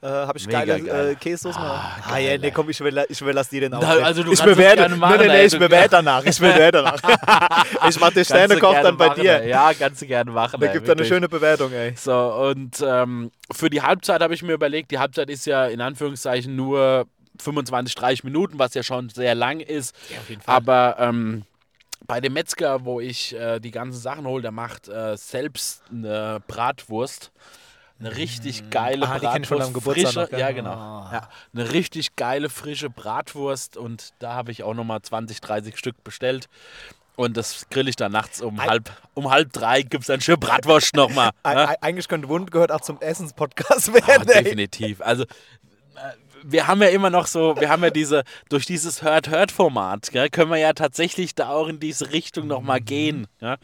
[0.02, 1.10] Äh, habe ich Mega geile geil.
[1.10, 1.96] äh, Käsesoße Ah.
[2.04, 3.80] Ah, geil, ja, nee, komm, ich will, ich will lass die denn auch.
[3.80, 4.78] Na, also du ich bewerte.
[4.78, 6.24] gerne machen, nee, nee, nee, ich bewerte danach.
[6.24, 6.98] Ich bewerte danach.
[7.88, 9.40] ich mache den Sternekoch dann bei machen, dir.
[9.42, 9.50] ey.
[9.50, 10.60] Ja, kannst du gerne machen.
[10.60, 11.94] Da gibt es eine schöne Bewertung, ey.
[11.96, 15.80] So, und ähm, für die Halbzeit habe ich mir überlegt, die Halbzeit ist ja in
[15.80, 17.06] Anführungszeichen nur
[17.40, 19.94] 25, 30 Minuten, was ja schon sehr lang ist.
[20.20, 20.56] auf jeden Fall.
[20.56, 21.44] Aber ähm,
[22.08, 26.40] bei dem Metzger, wo ich äh, die ganzen Sachen hole, der macht äh, selbst eine
[26.48, 27.30] Bratwurst.
[28.04, 29.72] Eine richtig geile Ah, Bratwurst.
[29.80, 30.72] frische, noch, ja, genau.
[30.72, 31.10] Ah.
[31.12, 33.76] Ja, eine richtig geile, frische Bratwurst.
[33.76, 36.48] Und da habe ich auch nochmal 20, 30 Stück bestellt.
[37.14, 40.40] Und das grill ich dann nachts um halb, um halb drei gibt es dann schön
[40.40, 41.30] Bratwurst nochmal.
[41.42, 41.68] Ei- ne?
[41.68, 44.42] ei- Eigentlich könnte Wund gehört auch zum Essenspodcast Ah, werden, ey.
[44.44, 45.00] definitiv.
[45.02, 45.24] Also
[46.44, 50.50] wir haben ja immer noch so, wir haben ja diese, durch dieses Hört-Hört-Format, gell, können
[50.50, 53.26] wir ja tatsächlich da auch in diese Richtung nochmal gehen.
[53.40, 53.56] Ja?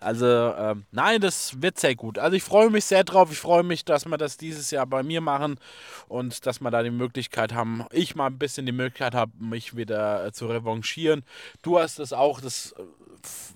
[0.00, 2.18] Also, ähm, nein, das wird sehr gut.
[2.18, 3.30] Also ich freue mich sehr drauf.
[3.32, 5.58] Ich freue mich, dass wir das dieses Jahr bei mir machen
[6.08, 9.76] und dass wir da die Möglichkeit haben, ich mal ein bisschen die Möglichkeit habe, mich
[9.76, 11.22] wieder äh, zu revanchieren.
[11.62, 12.82] Du hast es auch das, äh,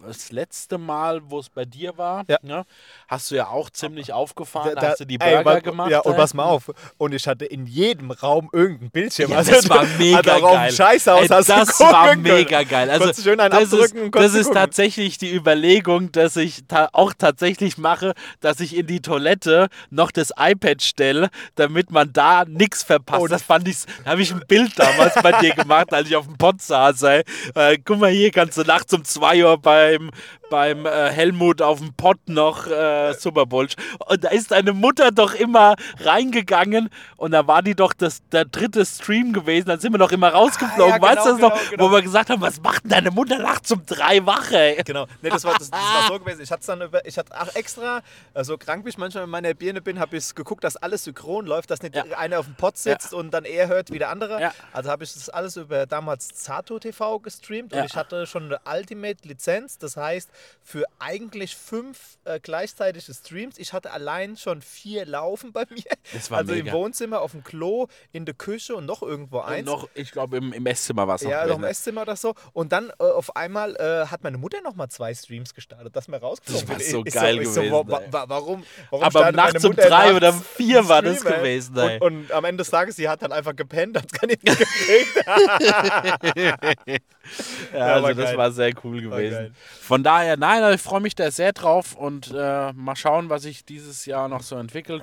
[0.06, 2.37] das letzte Mal, wo es bei dir war, Ja.
[2.42, 2.66] ne,
[3.08, 4.74] hast du ja auch ziemlich aufgefahren.
[4.74, 5.90] Da, Da- hast du die ey, Burger wa- gemacht.
[5.90, 6.18] Ja, und ey.
[6.18, 6.70] pass mal auf.
[6.98, 9.31] Und ich hatte in jedem Raum irgendein Bildschirm.
[9.31, 10.70] Ja, das war mega also geil.
[10.70, 11.48] dem Scheißhaus Ey, das
[11.81, 12.22] war können.
[12.22, 12.90] mega geil.
[12.90, 14.55] Also schön einen das ist, das ist gucken.
[14.55, 20.11] tatsächlich die Überlegung, dass ich ta auch tatsächlich mache, dass ich in die Toilette noch
[20.11, 23.20] das iPad stelle, damit man da nichts verpasst.
[23.22, 26.16] Oh, das fand ich, da habe ich ein Bild damals bei dir gemacht, als ich
[26.16, 27.03] auf dem Pott saß.
[27.03, 27.22] Ey.
[27.55, 30.11] Äh, guck mal hier, kannst du nachts um 2 Uhr beim,
[30.50, 33.68] beim äh, Helmut auf dem Pott noch äh, Super Bowl.
[34.07, 38.50] Und da ist deine Mutter doch immer reingegangen und da war die doch das, der
[38.54, 39.68] dritte Stream gewesen.
[39.68, 40.94] Dann sind wir doch immer rausgeflogen.
[40.94, 41.70] Ah, ja, weißt du genau, das noch?
[41.70, 41.84] genau, genau.
[41.90, 44.82] Wo wir gesagt haben, was macht denn deine Mutter nachts um drei wach, ey?
[44.84, 46.40] Genau, nee, das war, das, das war so gewesen.
[46.42, 48.02] Ich hatte dann über, ich hatte auch extra,
[48.42, 51.46] so krank wie ich manchmal in meiner Birne bin, habe ich geguckt, dass alles synchron
[51.46, 52.04] läuft, dass nicht Ja.
[52.16, 54.40] einer auf dem Pott sitzt und dann er hört wie der andere.
[54.40, 54.52] Ja.
[54.72, 57.84] Also habe ich das alles über damals Zato TV gestreamt und Ja.
[57.84, 60.30] ich hatte schon eine Ultimate-Lizenz, das heißt
[60.62, 63.58] für eigentlich fünf äh, gleichzeitige Streams.
[63.58, 65.82] Ich hatte allein schon vier laufen bei mir.
[66.30, 66.66] Also mega.
[66.70, 69.66] im Wohnzimmer, auf dem Klo, in der Küche und noch irgendwo Und eins.
[69.66, 71.22] noch, ich glaube, im, im Esszimmer war es.
[71.22, 72.35] Ja, noch im Esszimmer oder so.
[72.52, 76.09] Und dann äh, auf einmal äh, hat meine Mutter noch mal zwei Streams gestartet, dass
[76.09, 79.33] mir rausgeflogen Das war so Ich geil ich gewesen, wa- wa- wa- warum, warum Aber
[79.33, 81.78] nachts um drei oder nachts vier war das Stream, gewesen.
[81.78, 85.24] Und, und am Ende des Tages, sie hat dann einfach gepennt, hat gar nicht gekriegt.
[86.37, 88.37] Ja, Ja, also das geil.
[88.37, 89.54] war sehr cool gewesen.
[89.80, 93.42] Von daher, nein, also ich freue mich da sehr drauf und äh, mal schauen, was
[93.42, 95.02] sich dieses Jahr noch so entwickelt.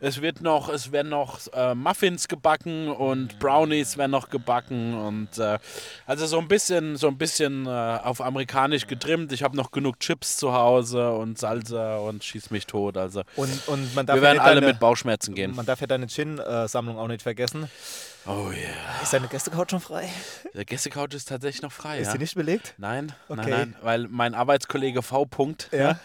[0.00, 5.38] Es wird noch, es werden noch äh, Muffins gebacken und Brownies werden noch gebacken und
[5.38, 5.58] äh,
[6.06, 9.32] also so ein bisschen, so ein bisschen äh, auf amerikanisch getrimmt.
[9.32, 12.96] Ich habe noch genug Chips zu Hause und Salsa und schieß mich tot.
[12.96, 15.54] Also Und, und man darf wir ja werden nicht alle deine, mit Bauchschmerzen gehen.
[15.54, 17.68] Man darf ja deine Gin-Sammlung auch nicht vergessen.
[18.26, 19.02] Oh yeah.
[19.02, 20.08] Ist deine Gästecouch schon frei?
[20.54, 21.98] Der Gästecouch ist tatsächlich noch frei.
[22.00, 22.12] Ist ja.
[22.14, 22.74] die nicht belegt?
[22.76, 23.50] Nein, nein, Okay.
[23.50, 25.22] nein, weil mein Arbeitskollege V.
[25.22, 25.98] -Punkt, Ja.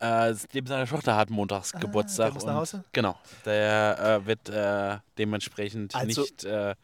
[0.00, 2.26] Äh, seine Tochter hat montags Geburtstag.
[2.28, 2.84] der muss nach und- Hause?
[2.92, 6.74] Genau, der äh, wird äh, dementsprechend Also- nicht äh,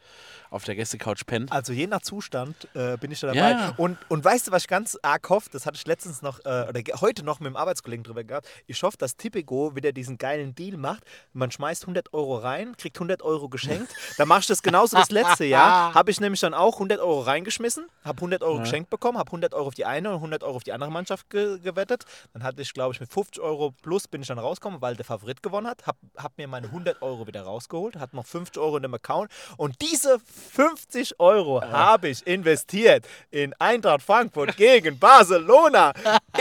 [0.50, 1.50] auf der Gästecouch pennen.
[1.50, 3.50] Also je nach Zustand äh, bin ich da dabei.
[3.50, 3.74] Ja.
[3.76, 5.48] Und, und weißt du, was ich ganz arg hoffe?
[5.52, 8.46] Das hatte ich letztens noch, äh, oder heute noch mit dem Arbeitskollegen drüber gehabt.
[8.68, 11.02] Ich hoffe, dass Tipico wieder diesen geilen Deal macht.
[11.32, 13.92] Man schmeißt 100 Euro rein, kriegt 100 Euro geschenkt.
[14.16, 15.92] Dann mache ich das genauso das letzte Jahr.
[15.94, 19.54] Habe ich nämlich dann auch 100 Euro reingeschmissen, habe 100 Euro geschenkt bekommen, habe 100
[19.54, 22.04] Euro auf die eine und 100 Euro auf die andere Mannschaft ge gewettet.
[22.32, 25.04] Dann hatte ich, glaube ich, mit 50 Euro plus bin ich dann rausgekommen, weil der
[25.04, 25.86] Favorit gewonnen hat.
[25.86, 29.30] Habe hab mir meine 100 Euro wieder rausgeholt, hatte noch 50 Euro in dem Account.
[29.58, 30.18] Und diese
[30.52, 35.92] 50 Euro habe ich investiert in Eintracht Frankfurt gegen Barcelona.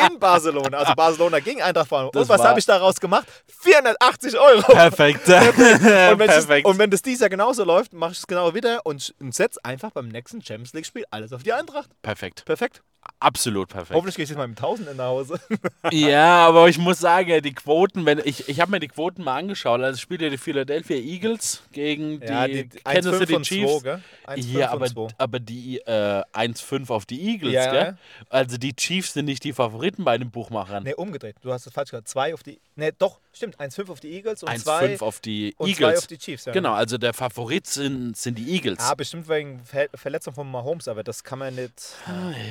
[0.10, 0.78] In Barcelona.
[0.78, 2.16] Also Barcelona gegen Eintracht Frankfurt.
[2.16, 3.28] Das und was habe ich daraus gemacht?
[3.48, 4.72] 480 Euro.
[4.72, 5.28] Perfekt.
[5.28, 6.66] Und wenn, Perfekt.
[6.68, 9.60] und wenn das dieses Jahr genauso läuft, mache ich es genau wieder und, und setze
[9.64, 11.90] einfach beim nächsten Champions League-Spiel alles auf die Eintracht.
[12.02, 12.46] perfekt.
[12.46, 12.82] Perfekt.
[13.20, 13.94] Absolut perfekt.
[13.96, 15.40] Hoffentlich gehe ich jetzt mal mit 1000 nach Hause.
[15.92, 19.24] Ja, aber ich muss sagen, ja, die Quoten, wenn ich, ich habe mir die Quoten
[19.24, 19.80] mal angeschaut.
[19.82, 23.80] Also spielt ja die Philadelphia Eagles gegen die, Kansas 1,5 City und Chiefs.
[23.80, 24.02] 2, gell?
[24.28, 25.08] 1,5 Ja, aber, und 2.
[25.18, 27.82] aber die äh, 1,5 auf die Eagles, Ja, gell?
[27.82, 27.98] ja.
[28.30, 30.84] Also die Chiefs sind nicht die Favoriten bei den Buchmachern.
[30.84, 31.36] Nee, umgedreht.
[31.42, 32.08] Du hast es falsch gesagt.
[32.10, 32.60] 2 auf die.
[32.76, 33.60] Nee, doch, stimmt.
[33.60, 36.00] 1,5 auf die Eagles und 2 1,5 auf die und zwei Eagles.
[36.00, 36.46] auf die Chiefs.
[36.46, 36.54] Ja.
[36.54, 38.80] Genau, also der Favorit sind, sind die Eagles.
[38.80, 41.74] Ah, bestimmt wegen Ver Verletzung von Mahomes, aber das kann man nicht.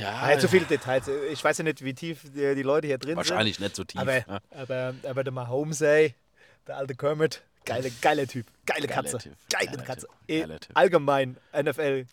[0.00, 1.08] ja, Ah, zu viele Details.
[1.32, 4.00] Ich weiß ja nicht, wie tief die, die Leute hier drin wahrscheinlich nicht so tief.
[4.00, 4.08] sind.
[4.08, 4.40] Aber, ja.
[4.50, 6.14] aber, aber der Mahomes, ey,
[6.66, 8.46] der alte Kermit, geile, geiler Typ.
[8.66, 9.18] Geile Geiler Katze.
[9.18, 10.06] Typ, Geile geiler Katze.
[10.06, 10.70] Typ, Eh, geiler Typ.
[10.76, 12.06] Allgemein, NFL.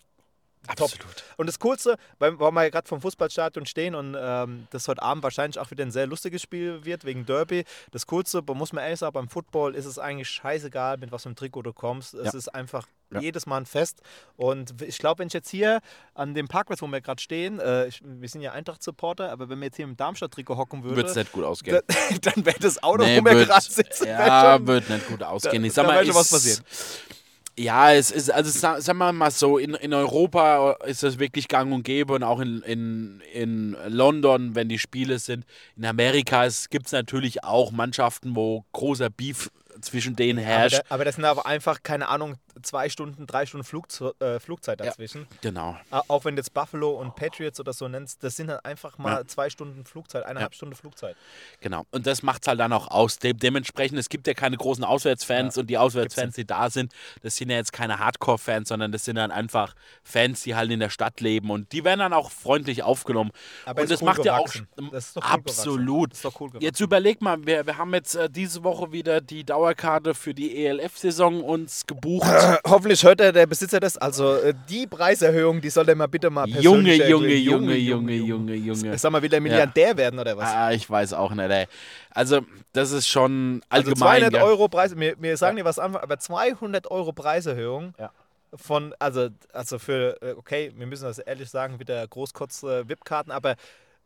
[0.75, 0.91] Top.
[0.91, 1.23] Absolut.
[1.37, 5.01] Und das Coolste, weil, weil wir ja gerade vom Fußballstadion stehen und ähm, das heute
[5.01, 7.63] Abend wahrscheinlich auch wieder ein sehr lustiges Spiel wird wegen Derby.
[7.91, 11.29] Das Coolste, muss man ehrlich sagen, beim Football ist es eigentlich scheißegal, mit was für
[11.29, 12.13] einem Trikot du kommst.
[12.13, 12.37] Es Ja.
[12.37, 13.19] ist einfach Ja.
[13.21, 14.01] jedes Mal ein Fest.
[14.37, 15.79] Und ich glaube, wenn ich jetzt hier
[16.13, 19.57] an dem Parkplatz, wo wir gerade stehen, äh, ich, wir sind ja Eintracht-Supporter, aber wenn
[19.59, 21.79] wir jetzt hier im Darmstadt-Trikot hocken Wird es würden, nicht gut ausgehen.
[21.87, 25.63] dann, dann wäre das Auto, Nee, wo wir gerade sitzen, ja, wird nicht gut ausgehen.
[25.65, 27.18] Ich da sag mal, schon was ist- passieren.
[27.59, 31.49] Ja, es ist, also sa- sagen wir mal so, in, in Europa ist das wirklich
[31.49, 35.45] gang und gäbe und auch in, in, in London, wenn die Spiele sind.
[35.75, 40.77] In Amerika gibt es natürlich auch Mannschaften, wo großer Beef zwischen denen aber, herrscht.
[40.77, 44.79] da, aber das sind aber einfach, keine Ahnung, zwei Stunden, drei Stunden Flugze äh, Flugzeit
[44.79, 44.87] Ja.
[44.87, 45.27] dazwischen.
[45.41, 45.77] Genau.
[45.91, 48.97] Au- Auch wenn du jetzt Buffalo und Patriots oder so nennst, das sind dann einfach
[48.97, 49.27] mal Ja.
[49.27, 51.15] zwei Stunden Flugzeit, eineinhalb Stunden Flugzeit.
[51.61, 51.85] Genau.
[51.91, 53.19] Und das macht es halt dann auch aus.
[53.19, 57.35] De dementsprechend, es gibt ja keine großen Auswärtsfans und die Auswärtsfans, die da sind, das
[57.35, 60.89] sind ja jetzt keine Hardcore-Fans, sondern das sind dann einfach Fans, die halt in der
[60.89, 63.31] Stadt leben und die werden dann auch freundlich aufgenommen.
[63.65, 64.47] Aber und das cool macht ja auch.
[64.91, 66.13] Das ist doch cool absolut.
[66.39, 66.49] cool.
[66.59, 70.65] Jetzt überleg mal, wir, wir haben jetzt äh, diese Woche wieder die Dauerkarte für die
[70.65, 72.27] ELF-Saison uns gebucht.
[72.67, 73.97] Hoffentlich hört der, der Besitzer das.
[73.97, 77.33] Also äh, die Preiserhöhung, die soll der mal bitte mal persönlich Junge.
[77.33, 78.97] Junge, Junge, Junge, Junge, Junge.
[78.97, 80.49] Sag mal, will der Milliardär werden oder was?
[80.49, 81.67] Ah, ich weiß auch nicht, ey.
[82.11, 82.41] Also,
[82.73, 84.19] das ist schon also allgemein.
[84.21, 84.41] 200 gell?
[84.41, 88.11] Euro Preis, wir, wir sagen dir was an, aber 200 Euro Preiserhöhung, Ja.
[88.55, 93.55] von, also, also für, äh, okay, wir müssen das ehrlich sagen, wieder großkotze VIP-Karten, aber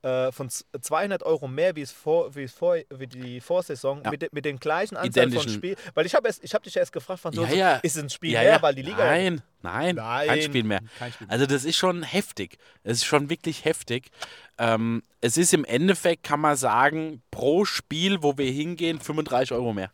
[0.03, 4.11] äh, von 200 Euro mehr wie es vor, wie es vor, wie die Vorsaison Ja.
[4.11, 5.53] mit, mit den gleichen Anzahl von Identischen.
[5.53, 5.75] Spielen.
[5.93, 7.75] Weil ich habe ich hab dich erst gefragt, von so, Ja, ja.
[7.77, 8.61] ist es ein Spiel Ja, mehr, ja.
[8.61, 8.97] weil die Liga.
[9.05, 10.81] Nein, nein, Nein, kein Spiel mehr.
[10.99, 11.33] kein Spiel mehr.
[11.33, 12.57] Also das ist schon heftig.
[12.83, 14.09] Es ist schon wirklich heftig.
[14.57, 19.73] Ähm, es ist im Endeffekt, kann man sagen, pro Spiel, wo wir hingehen, 35 Euro
[19.73, 19.91] mehr.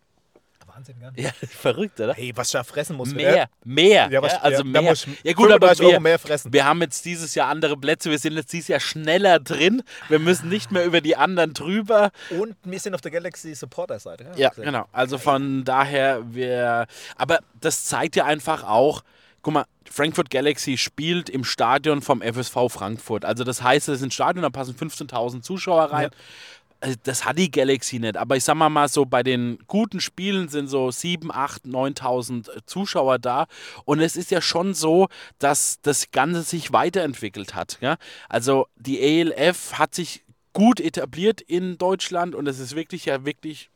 [0.80, 1.12] Wahnsinn, gell?
[1.16, 2.14] Ja, verrückt, oder?
[2.14, 3.14] Hey, was ich da fressen muss.
[3.14, 4.10] Mehr, mehr.
[4.10, 4.94] Ja, was, ja, also ja, mehr.
[4.94, 6.54] ich Ja gut, aber 35 Euro wir, mehr fressen.
[6.54, 8.10] wir haben jetzt dieses Jahr andere Plätze.
[8.10, 9.84] Wir sind jetzt dieses Jahr schneller drin.
[10.08, 12.12] Wir müssen nicht mehr über die anderen drüber.
[12.30, 14.26] Und wir sind auf der Galaxy Supporter-Seite.
[14.36, 14.66] Ja, gesehen.
[14.66, 14.86] genau.
[14.92, 16.88] Also von daher, wir.
[17.16, 19.04] Aber das zeigt ja einfach auch,
[19.42, 23.26] guck mal, Frankfurt Galaxy spielt im Stadion vom FSV Frankfurt.
[23.26, 26.06] Also das heißt, es ist ein Stadion, da passen 15.000 Zuschauer rein.
[26.06, 26.12] Äh,
[27.04, 28.16] Das hat die Galaxy nicht.
[28.16, 32.66] Aber ich sag mal, mal so, bei den guten Spielen sind so 7, 8, 9.000
[32.66, 33.48] Zuschauer da.
[33.86, 37.78] Und es ist ja schon so, dass das Ganze sich weiterentwickelt hat.
[37.82, 37.98] Ja?
[38.30, 43.70] Also die ELF hat sich gut etabliert in Deutschland und es ist wirklich ja wirklich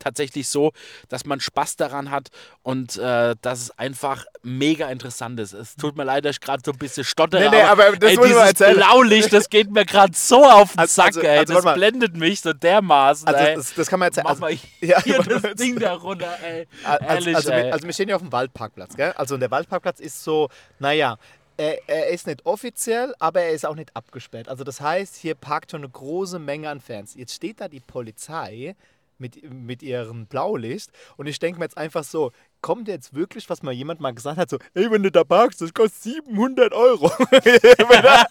[0.00, 0.72] tatsächlich so,
[1.08, 2.28] dass man Spaß daran hat
[2.62, 5.52] und äh, dass es einfach mega interessant ist.
[5.52, 7.42] Es tut mir leid, dass ich gerade so ein bisschen stottere.
[7.42, 8.76] Nee, nee, aber das ey, dieses erzählen.
[8.76, 11.38] Blaulicht, das geht mir gerade so auf den Also- Sack, also- ey.
[11.38, 14.24] also das blendet mich so dermaßen, Also, das, das kann man erzählen.
[14.24, 15.54] Mach Also, mal ja, hier mal das.
[15.54, 16.66] Ding da runter, ey.
[16.84, 17.64] also, Ehrlich, also, ey.
[17.66, 19.12] wir, also wir stehen ja auf dem Waldparkplatz, gell?
[19.12, 21.16] Also der Waldparkplatz ist so, naja,
[21.56, 24.48] er, er ist nicht offiziell, aber er ist auch nicht abgesperrt.
[24.48, 27.14] Also das heißt, hier parkt schon eine große Menge an Fans.
[27.14, 28.74] Jetzt steht da die Polizei
[29.20, 33.62] mit, mit ihrem Blaulicht und ich denke mir jetzt einfach so, kommt jetzt wirklich, was
[33.62, 37.10] mal jemand mal gesagt hat, so, ey, wenn du da parkst, das kostet 700 Euro.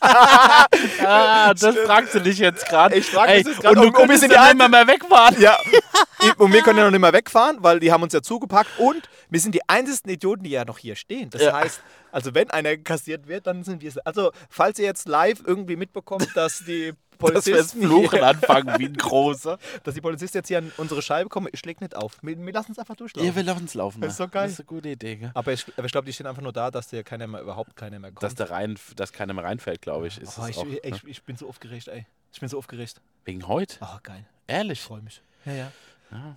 [0.02, 2.96] ah, das fragst du dich jetzt gerade.
[2.96, 5.40] Ich frag Ey, mich jetzt grad, Und du die dann immer mehr wegfahren.
[5.40, 5.58] Ja,
[6.38, 9.10] und wir können ja noch nicht mehr wegfahren, weil die haben uns ja zugepackt und
[9.30, 11.30] wir sind die einzigen Idioten, die ja noch hier stehen.
[11.30, 11.54] Das Ja.
[11.54, 13.98] heißt, also wenn einer kassiert wird, dann sind wir es.
[14.00, 18.86] Also, falls ihr jetzt live irgendwie mitbekommt, dass die Dass wir Polizisten, Fluchen anfangen wie
[18.86, 19.58] ein großer.
[19.84, 22.14] dass die Polizisten jetzt hier an unsere Scheibe kommen, ich leg nicht auf.
[22.22, 23.28] Wir, wir lassen es einfach durchlaufen.
[23.30, 24.02] Ja, wir lassen es laufen.
[24.20, 24.26] Das ist ne?
[24.26, 24.44] doch geil.
[24.44, 25.32] Das ist eine gute Idee, gell?
[25.34, 27.76] aber ich, aber ich glaube, die stehen einfach nur da, dass dir keiner mehr, überhaupt
[27.76, 28.24] keiner mehr kommt.
[28.24, 30.18] Dass, da rein, dass keiner mehr reinfällt, glaube ich.
[30.18, 30.80] Ist oh, ich, auch, ne?
[30.84, 32.06] ich, ich bin so aufgeregt, ey.
[32.32, 33.02] Ich bin so aufgeregt.
[33.26, 33.78] Wegen heute?
[33.82, 34.26] Oh, geil.
[34.48, 34.80] Ehrlich?
[34.80, 35.22] Ich freue mich.
[35.46, 35.72] Ja, ja.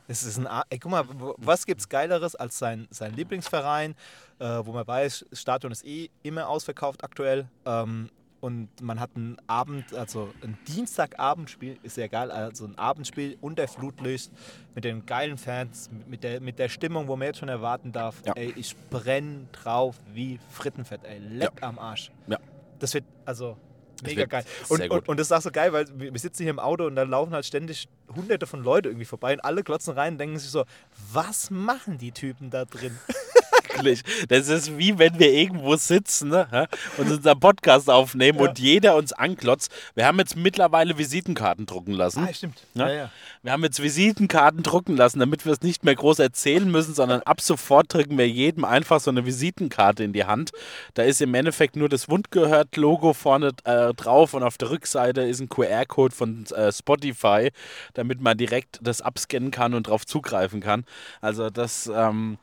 [0.07, 1.05] Es ist ein, A- ey, guck mal,
[1.39, 3.95] was gibt's Geileres als sein, sein Lieblingsverein,
[4.39, 7.49] äh, wo man weiß, das Stadion ist eh immer ausverkauft aktuell.
[7.65, 8.11] Ähm,
[8.43, 13.69] und man hat einen Abend, also ein Dienstagabendspiel, ist ja geil, also ein Abendspiel unter
[13.69, 14.33] Flutlicht
[14.75, 18.17] mit den geilen Fans, mit der, mit der Stimmung, wo man jetzt schon erwarten darf.
[18.27, 18.33] Ja.
[18.33, 22.11] Ey, ich brenne drauf wie Frittenfett, ey, leck am Arsch.
[22.27, 22.39] Ja.
[22.81, 23.57] Das wird, also,
[24.03, 24.45] mega geil.
[24.69, 26.85] Und, und, und das ist auch so geil, weil wir wir sitzen hier im Auto
[26.85, 30.19] und da laufen halt ständig hunderte von Leuten irgendwie vorbei und alle klotzen rein und
[30.19, 30.65] denken sich so,
[31.13, 32.99] was machen die Typen da drin?
[33.73, 34.03] Wirklich.
[34.29, 38.49] Das ist wie wenn wir irgendwo sitzen ne, und unseren Podcast aufnehmen Ja.
[38.49, 39.71] und jeder uns anklotzt.
[39.95, 42.27] Wir haben jetzt mittlerweile Visitenkarten drucken lassen.
[42.29, 42.59] Ah, stimmt.
[42.75, 42.89] Ja?
[42.89, 43.11] Ja, ja.
[43.43, 47.23] Wir haben jetzt Visitenkarten drucken lassen, damit wir es nicht mehr groß erzählen müssen, sondern
[47.23, 50.53] ab sofort drücken wir jedem einfach so eine Visitenkarte in die Hand.
[50.95, 55.41] Da ist im Endeffekt nur das Wundgehört-Logo vorne äh, drauf und auf der Rückseite ist
[55.41, 57.51] ein QR-Code von äh, Spotify,
[57.95, 60.85] damit man direkt das abscannen kann und drauf zugreifen kann.
[61.21, 62.39] Also das, ähm,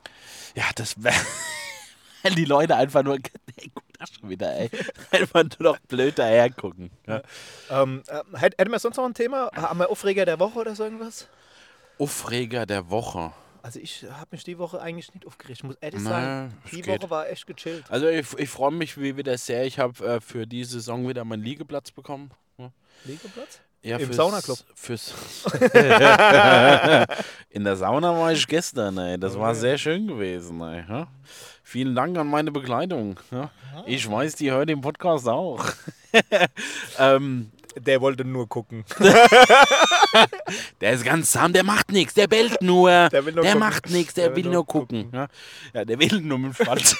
[0.55, 1.15] ja, das wäre...
[2.23, 3.15] Wenn die Leute einfach nur,
[3.55, 4.69] ey, guck da schon wieder, ey.
[5.11, 6.91] Einfach nur noch blöd daher gucken.
[7.07, 7.21] Ja.
[7.69, 9.49] Ähm, äh, hätt- hätten wir sonst noch ein Thema?
[9.55, 11.27] Haben wir Aufreger der Woche oder so irgendwas?
[11.97, 13.31] Aufreger der Woche.
[13.61, 15.59] Also ich habe mich die Woche eigentlich nicht aufgeregt.
[15.59, 17.01] Ich muss ehrlich Na, sagen, die geht.
[17.01, 17.83] Woche war echt gechillt.
[17.89, 19.65] Also ich, ich freue mich wie wieder sehr.
[19.65, 22.31] Ich habe äh, für die Saison wieder meinen Liegeplatz bekommen.
[22.57, 22.71] Ja.
[23.05, 23.59] Liegeplatz?
[23.81, 24.57] Ja, Im fürs- Saunaclub?
[24.75, 25.13] Fürs
[27.49, 29.17] In der Sauna war ich gestern, ey.
[29.17, 30.83] Das war sehr schön gewesen, ey.
[30.87, 31.07] Ja?
[31.63, 33.19] Vielen Dank an meine Begleitung.
[33.31, 33.49] Ja?
[33.85, 35.63] Ich weiß, die hört den Podcast auch.
[36.99, 38.83] ähm, Der wollte nur gucken.
[40.81, 42.89] der ist ganz zahm, der macht nichts, der bellt nur.
[42.89, 43.59] Der, Der will nur gucken.
[43.59, 45.11] macht nichts, der, Der will, will nur nur gucken.
[45.13, 45.85] Ja?
[45.85, 46.97] der will nur mit dem Schwanz.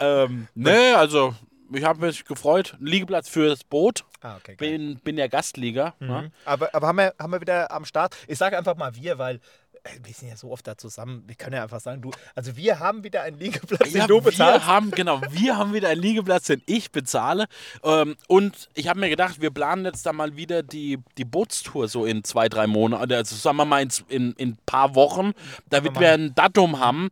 [0.00, 1.34] ähm, ne, also
[1.72, 2.76] ich habe mich gefreut.
[2.80, 4.04] Liegeplatz für das Boot.
[4.20, 4.56] Ah, okay.
[4.56, 5.94] Bin, bin ja Gastlieger.
[6.00, 6.22] Ja?
[6.22, 6.32] Mhm.
[6.44, 9.36] Aber, aber haben, wir, haben wir wieder am Start, ich sage einfach mal wir, weil
[9.84, 12.56] äh, wir sind ja so oft da zusammen, wir können ja einfach sagen, du, also
[12.56, 14.66] wir haben wieder einen Liegeplatz, Ja, den du bezahlst.
[14.66, 17.46] wir haben, genau, wir haben wieder einen Liegeplatz, den ich bezahle.
[17.84, 21.86] Ähm, und ich habe mir gedacht, wir planen jetzt da mal wieder die, die Bootstour
[21.88, 25.32] so in zwei, drei Monaten, also sagen wir mal in in, in ein paar Wochen,
[25.70, 27.08] damit wir wir ein Datum haben.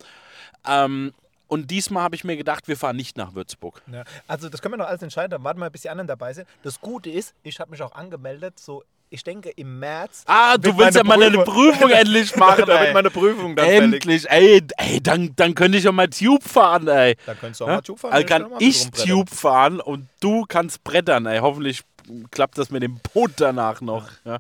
[0.67, 1.13] Ähm,
[1.49, 3.83] und diesmal habe ich mir gedacht, wir fahren nicht nach Würzburg.
[3.93, 6.33] Ja, also das können wir noch alles entscheiden, dann warten wir, bis die anderen dabei
[6.33, 6.49] sind.
[6.63, 10.25] Das Gute ist, ich habe mich auch angemeldet, so ich denke im März.
[10.27, 12.93] Ah, du willst ja mal eine Prüfung endlich machen, da wird ey.
[12.93, 13.67] meine Prüfung dann.
[13.67, 17.17] Endlich, ey, ey dann, dann könnte ich ja mal Tube fahren, ey.
[17.25, 17.75] Da könntest du auch Ja?
[17.77, 18.13] mal Tube fahren.
[18.13, 18.91] Also wenn kann da mal ich.
[18.91, 21.39] Tube fahren und du kannst brettern, ey.
[21.39, 21.83] Hoffentlich
[22.31, 24.09] klappt das mit dem Boot danach noch.
[24.25, 24.39] Ja.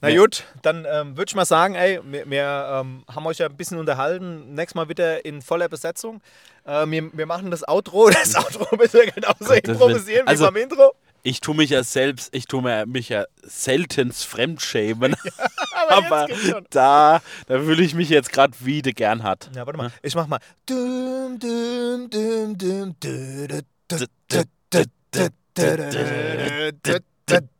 [0.00, 3.46] Na gut, dann ähm, würde ich mal sagen, ey, wir, wir ähm, haben euch ja
[3.46, 4.54] ein bisschen unterhalten.
[4.54, 6.20] Nächstes Mal wieder in voller Besetzung.
[6.64, 8.08] Äh, wir, wir machen das Outro.
[8.10, 10.28] Das Outro müssen wir genauso Gottes improvisieren Willen.
[10.28, 10.94] Also- wie beim Intro.
[11.24, 15.16] Ich tue mich ja selbst, ich tue mich ja seltenst fremdschämen.
[15.88, 16.64] Aber, Aber schon.
[16.70, 19.50] da, da fühle ich mich jetzt gerade wie der gern hat.
[19.54, 19.90] Ja, warte mal.
[20.02, 20.38] Ich mach mal.
[20.64, 22.56] Dum, dum, dum,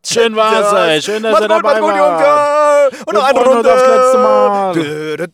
[0.07, 1.05] Schön war's euch.
[1.05, 2.93] Schön, dass ihr dabei wart.
[3.07, 3.63] Und noch eine Runde.
[3.63, 5.29] Das letzte Mal.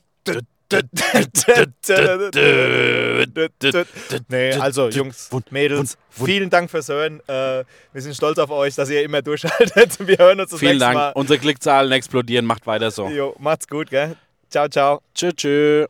[4.29, 7.21] nee, also Jungs, Mädels, vielen Dank fürs Hören.
[7.29, 9.99] Äh, wir sind stolz auf euch, dass ihr immer durchhaltet.
[10.07, 10.97] Wir hören uns das vielen nächste Dank.
[10.97, 11.13] Mal.
[11.13, 12.45] Unsere Klickzahlen explodieren.
[12.47, 13.09] Macht weiter so.
[13.09, 14.17] Jo, macht's gut, gell?
[14.51, 15.01] Ciao, ciao.
[15.15, 15.89] Tschüss, tschüss.